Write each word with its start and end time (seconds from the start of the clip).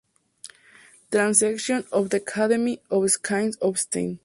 Transactions 1.11 1.85
of 1.91 2.09
the 2.09 2.17
Academy 2.17 2.79
of 2.89 3.07
Science 3.23 3.55
of 3.57 3.77
St. 3.77 4.19